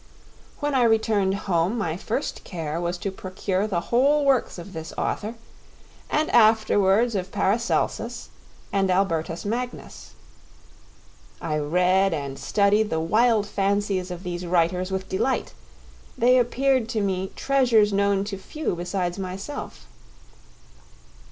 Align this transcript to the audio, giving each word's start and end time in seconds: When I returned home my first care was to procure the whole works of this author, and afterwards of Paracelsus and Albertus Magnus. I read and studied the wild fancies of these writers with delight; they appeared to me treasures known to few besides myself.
When 0.61 0.73
I 0.73 0.81
returned 0.81 1.35
home 1.45 1.77
my 1.77 1.95
first 1.95 2.43
care 2.43 2.81
was 2.81 2.97
to 2.97 3.11
procure 3.11 3.67
the 3.67 3.79
whole 3.93 4.25
works 4.25 4.57
of 4.57 4.73
this 4.73 4.91
author, 4.97 5.35
and 6.09 6.27
afterwards 6.31 7.13
of 7.13 7.31
Paracelsus 7.31 8.29
and 8.73 8.89
Albertus 8.89 9.45
Magnus. 9.45 10.13
I 11.39 11.59
read 11.59 12.15
and 12.15 12.39
studied 12.39 12.89
the 12.89 12.99
wild 12.99 13.45
fancies 13.45 14.09
of 14.09 14.23
these 14.23 14.43
writers 14.43 14.89
with 14.89 15.07
delight; 15.07 15.53
they 16.17 16.39
appeared 16.39 16.89
to 16.89 17.01
me 17.01 17.31
treasures 17.35 17.93
known 17.93 18.23
to 18.23 18.39
few 18.39 18.75
besides 18.75 19.19
myself. 19.19 19.85